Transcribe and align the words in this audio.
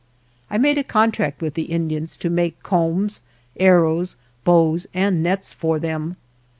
I 0.49 0.57
made 0.57 0.79
a 0.79 0.83
contract 0.83 1.43
with 1.43 1.53
the 1.53 1.65
Indians 1.69 2.17
to 2.17 2.31
make 2.31 2.63
combs, 2.63 3.21
arrows, 3.57 4.15
bows 4.43 4.87
and 4.95 5.21
nets 5.21 5.53
for 5.53 5.77
them. 5.77 6.15